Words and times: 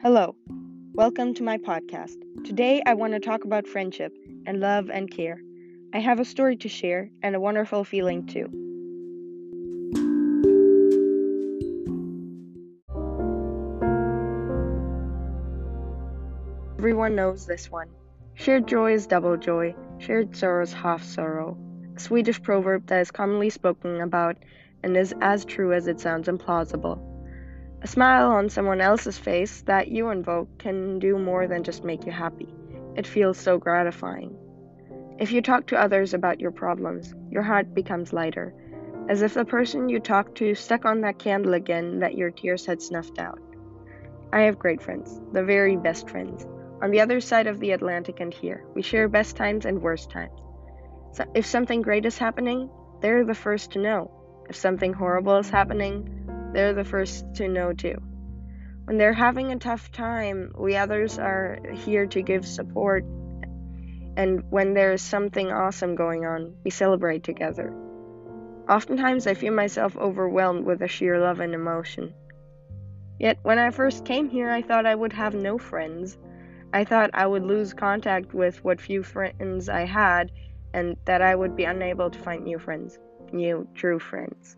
Hello, 0.00 0.36
welcome 0.94 1.34
to 1.34 1.42
my 1.42 1.58
podcast. 1.58 2.14
Today 2.44 2.80
I 2.86 2.94
want 2.94 3.14
to 3.14 3.18
talk 3.18 3.42
about 3.42 3.66
friendship 3.66 4.16
and 4.46 4.60
love 4.60 4.90
and 4.90 5.10
care. 5.10 5.40
I 5.92 5.98
have 5.98 6.20
a 6.20 6.24
story 6.24 6.56
to 6.58 6.68
share 6.68 7.10
and 7.20 7.34
a 7.34 7.40
wonderful 7.40 7.82
feeling 7.82 8.24
too. 8.24 8.44
Everyone 16.78 17.16
knows 17.16 17.44
this 17.44 17.68
one. 17.68 17.88
Shared 18.34 18.68
joy 18.68 18.92
is 18.92 19.08
double 19.08 19.36
joy, 19.36 19.74
shared 19.98 20.36
sorrow 20.36 20.62
is 20.62 20.72
half 20.72 21.02
sorrow. 21.02 21.58
A 21.96 21.98
Swedish 21.98 22.40
proverb 22.40 22.86
that 22.86 23.00
is 23.00 23.10
commonly 23.10 23.50
spoken 23.50 24.00
about 24.00 24.36
and 24.84 24.96
is 24.96 25.12
as 25.20 25.44
true 25.44 25.72
as 25.72 25.88
it 25.88 25.98
sounds 25.98 26.28
implausible. 26.28 27.17
A 27.80 27.86
smile 27.86 28.30
on 28.32 28.48
someone 28.48 28.80
else's 28.80 29.18
face 29.18 29.62
that 29.62 29.88
you 29.88 30.10
invoke 30.10 30.58
can 30.58 30.98
do 30.98 31.16
more 31.16 31.46
than 31.46 31.62
just 31.62 31.84
make 31.84 32.04
you 32.06 32.12
happy. 32.12 32.52
It 32.96 33.06
feels 33.06 33.38
so 33.38 33.56
gratifying. 33.56 34.36
If 35.18 35.30
you 35.30 35.42
talk 35.42 35.68
to 35.68 35.80
others 35.80 36.12
about 36.12 36.40
your 36.40 36.50
problems, 36.50 37.14
your 37.30 37.42
heart 37.42 37.74
becomes 37.74 38.12
lighter, 38.12 38.52
as 39.08 39.22
if 39.22 39.34
the 39.34 39.44
person 39.44 39.88
you 39.88 40.00
talked 40.00 40.36
to 40.38 40.56
stuck 40.56 40.84
on 40.84 41.02
that 41.02 41.20
candle 41.20 41.54
again 41.54 42.00
that 42.00 42.16
your 42.16 42.30
tears 42.32 42.66
had 42.66 42.82
snuffed 42.82 43.20
out. 43.20 43.40
I 44.32 44.40
have 44.40 44.58
great 44.58 44.82
friends, 44.82 45.20
the 45.32 45.44
very 45.44 45.76
best 45.76 46.10
friends. 46.10 46.46
On 46.82 46.90
the 46.90 47.00
other 47.00 47.20
side 47.20 47.46
of 47.46 47.60
the 47.60 47.70
Atlantic 47.70 48.18
and 48.18 48.34
here, 48.34 48.64
we 48.74 48.82
share 48.82 49.08
best 49.08 49.36
times 49.36 49.64
and 49.66 49.80
worst 49.80 50.10
times. 50.10 50.38
So 51.12 51.24
if 51.34 51.46
something 51.46 51.82
great 51.82 52.06
is 52.06 52.18
happening, 52.18 52.70
they're 53.00 53.24
the 53.24 53.34
first 53.34 53.72
to 53.72 53.78
know. 53.78 54.10
If 54.48 54.56
something 54.56 54.92
horrible 54.92 55.36
is 55.36 55.48
happening, 55.48 56.17
they're 56.52 56.74
the 56.74 56.84
first 56.84 57.24
to 57.34 57.48
know 57.48 57.72
too. 57.72 57.96
When 58.84 58.96
they're 58.96 59.12
having 59.12 59.52
a 59.52 59.58
tough 59.58 59.92
time, 59.92 60.52
we 60.56 60.76
others 60.76 61.18
are 61.18 61.58
here 61.74 62.06
to 62.06 62.22
give 62.22 62.46
support. 62.46 63.04
And 64.16 64.42
when 64.50 64.72
there's 64.72 65.02
something 65.02 65.52
awesome 65.52 65.94
going 65.94 66.24
on, 66.24 66.54
we 66.64 66.70
celebrate 66.70 67.22
together. 67.22 67.72
Oftentimes, 68.68 69.26
I 69.26 69.34
feel 69.34 69.52
myself 69.52 69.96
overwhelmed 69.96 70.64
with 70.64 70.82
a 70.82 70.88
sheer 70.88 71.20
love 71.20 71.40
and 71.40 71.54
emotion. 71.54 72.14
Yet, 73.18 73.38
when 73.42 73.58
I 73.58 73.70
first 73.70 74.04
came 74.04 74.28
here, 74.28 74.50
I 74.50 74.62
thought 74.62 74.86
I 74.86 74.94
would 74.94 75.12
have 75.12 75.34
no 75.34 75.58
friends. 75.58 76.16
I 76.72 76.84
thought 76.84 77.10
I 77.14 77.26
would 77.26 77.44
lose 77.44 77.74
contact 77.74 78.32
with 78.32 78.62
what 78.64 78.80
few 78.80 79.02
friends 79.02 79.68
I 79.68 79.84
had, 79.84 80.30
and 80.72 80.96
that 81.04 81.22
I 81.22 81.34
would 81.34 81.56
be 81.56 81.64
unable 81.64 82.10
to 82.10 82.18
find 82.18 82.44
new 82.44 82.58
friends, 82.58 82.98
new 83.32 83.66
true 83.74 83.98
friends. 83.98 84.56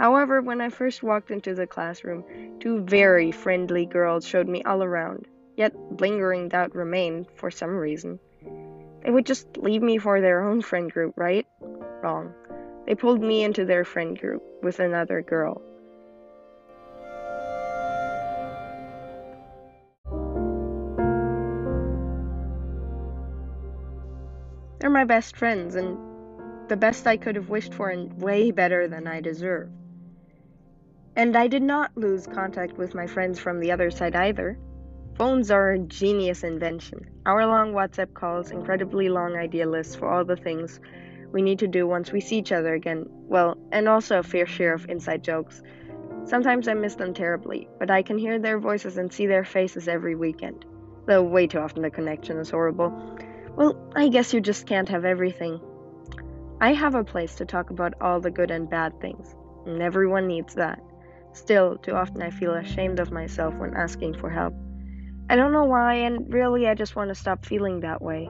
However, 0.00 0.40
when 0.40 0.62
I 0.62 0.70
first 0.70 1.02
walked 1.02 1.30
into 1.30 1.54
the 1.54 1.66
classroom, 1.66 2.24
two 2.58 2.80
very 2.84 3.30
friendly 3.30 3.84
girls 3.84 4.26
showed 4.26 4.48
me 4.48 4.62
all 4.62 4.82
around, 4.82 5.28
yet 5.58 5.76
lingering 6.00 6.48
doubt 6.48 6.74
remained 6.74 7.26
for 7.34 7.50
some 7.50 7.76
reason. 7.76 8.18
They 9.04 9.10
would 9.10 9.26
just 9.26 9.58
leave 9.58 9.82
me 9.82 9.98
for 9.98 10.22
their 10.22 10.42
own 10.42 10.62
friend 10.62 10.90
group, 10.90 11.12
right? 11.18 11.46
Wrong. 12.02 12.32
They 12.86 12.94
pulled 12.94 13.20
me 13.20 13.44
into 13.44 13.66
their 13.66 13.84
friend 13.84 14.18
group 14.18 14.42
with 14.62 14.80
another 14.80 15.20
girl. 15.20 15.60
They're 24.78 24.88
my 24.88 25.04
best 25.04 25.36
friends 25.36 25.74
and 25.74 25.98
the 26.70 26.76
best 26.78 27.06
I 27.06 27.18
could 27.18 27.36
have 27.36 27.50
wished 27.50 27.74
for 27.74 27.90
and 27.90 28.10
way 28.22 28.50
better 28.50 28.88
than 28.88 29.06
I 29.06 29.20
deserve. 29.20 29.68
And 31.20 31.36
I 31.36 31.48
did 31.48 31.62
not 31.62 31.94
lose 31.98 32.26
contact 32.26 32.78
with 32.78 32.94
my 32.94 33.06
friends 33.06 33.38
from 33.38 33.60
the 33.60 33.72
other 33.72 33.90
side 33.90 34.16
either. 34.16 34.58
Phones 35.18 35.50
are 35.50 35.72
a 35.72 35.78
genius 35.78 36.44
invention. 36.44 37.10
Hour 37.26 37.44
long 37.44 37.74
WhatsApp 37.74 38.14
calls, 38.14 38.50
incredibly 38.50 39.10
long 39.10 39.36
idea 39.36 39.68
lists 39.68 39.94
for 39.94 40.08
all 40.08 40.24
the 40.24 40.38
things 40.38 40.80
we 41.30 41.42
need 41.42 41.58
to 41.58 41.68
do 41.68 41.86
once 41.86 42.10
we 42.10 42.22
see 42.22 42.38
each 42.38 42.52
other 42.52 42.72
again. 42.72 43.04
Well, 43.10 43.58
and 43.70 43.86
also 43.86 44.20
a 44.20 44.22
fair 44.22 44.46
share 44.46 44.72
of 44.72 44.88
inside 44.88 45.22
jokes. 45.22 45.60
Sometimes 46.24 46.68
I 46.68 46.72
miss 46.72 46.94
them 46.94 47.12
terribly, 47.12 47.68
but 47.78 47.90
I 47.90 48.00
can 48.00 48.16
hear 48.16 48.38
their 48.38 48.58
voices 48.58 48.96
and 48.96 49.12
see 49.12 49.26
their 49.26 49.44
faces 49.44 49.88
every 49.88 50.14
weekend. 50.14 50.64
Though 51.04 51.22
way 51.22 51.46
too 51.48 51.58
often 51.58 51.82
the 51.82 51.90
connection 51.90 52.38
is 52.38 52.48
horrible. 52.48 52.98
Well, 53.56 53.76
I 53.94 54.08
guess 54.08 54.32
you 54.32 54.40
just 54.40 54.66
can't 54.66 54.88
have 54.88 55.04
everything. 55.04 55.60
I 56.62 56.72
have 56.72 56.94
a 56.94 57.04
place 57.04 57.34
to 57.34 57.44
talk 57.44 57.68
about 57.68 57.92
all 58.00 58.20
the 58.20 58.30
good 58.30 58.50
and 58.50 58.70
bad 58.70 58.98
things, 59.02 59.36
and 59.66 59.82
everyone 59.82 60.26
needs 60.26 60.54
that. 60.54 60.80
Still, 61.32 61.76
too 61.78 61.92
often 61.92 62.22
I 62.22 62.30
feel 62.30 62.54
ashamed 62.54 62.98
of 63.00 63.12
myself 63.12 63.54
when 63.54 63.74
asking 63.74 64.14
for 64.14 64.30
help. 64.30 64.54
I 65.28 65.36
don't 65.36 65.52
know 65.52 65.64
why, 65.64 65.94
and 65.94 66.32
really 66.32 66.66
I 66.66 66.74
just 66.74 66.96
want 66.96 67.08
to 67.08 67.14
stop 67.14 67.44
feeling 67.44 67.80
that 67.80 68.02
way. 68.02 68.28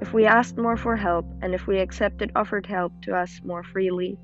If 0.00 0.12
we 0.12 0.24
asked 0.24 0.56
more 0.56 0.76
for 0.76 0.96
help, 0.96 1.26
and 1.42 1.54
if 1.54 1.66
we 1.66 1.78
accepted 1.78 2.32
offered 2.34 2.66
help 2.66 2.92
to 3.02 3.14
us 3.14 3.40
more 3.44 3.62
freely, 3.62 4.18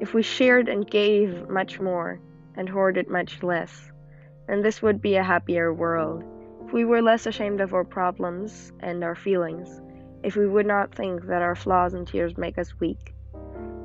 if 0.00 0.14
we 0.14 0.22
shared 0.22 0.68
and 0.68 0.88
gave 0.88 1.48
much 1.48 1.80
more, 1.80 2.20
and 2.56 2.68
hoarded 2.68 3.08
much 3.08 3.42
less, 3.42 3.90
then 4.48 4.62
this 4.62 4.82
would 4.82 5.00
be 5.00 5.16
a 5.16 5.24
happier 5.24 5.72
world. 5.72 6.24
If 6.66 6.72
we 6.72 6.84
were 6.84 7.00
less 7.00 7.26
ashamed 7.26 7.60
of 7.60 7.72
our 7.72 7.84
problems 7.84 8.72
and 8.80 9.02
our 9.02 9.14
feelings, 9.14 9.80
if 10.22 10.36
we 10.36 10.46
would 10.46 10.66
not 10.66 10.94
think 10.94 11.26
that 11.26 11.40
our 11.40 11.54
flaws 11.54 11.94
and 11.94 12.06
tears 12.06 12.36
make 12.36 12.58
us 12.58 12.78
weak, 12.80 13.14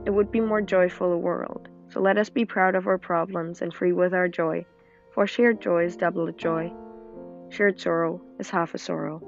it 0.06 0.10
would 0.10 0.32
be 0.32 0.42
more 0.42 0.62
joyful 0.62 1.14
a 1.14 1.18
world. 1.18 1.70
So 1.94 2.02
let 2.02 2.18
us 2.18 2.32
be 2.32 2.44
proud 2.44 2.74
of 2.74 2.88
our 2.88 2.98
problems 2.98 3.62
and 3.62 3.72
free 3.72 3.94
with 3.94 4.16
our 4.16 4.28
joy, 4.28 4.66
for 5.12 5.28
shared 5.28 5.62
joy 5.62 5.86
is 5.86 5.96
double 5.96 6.32
joy. 6.32 6.74
Shared 7.50 7.80
sorrow 7.80 8.20
is 8.40 8.50
half 8.50 8.74
a 8.74 8.80
sorrow. 8.80 9.22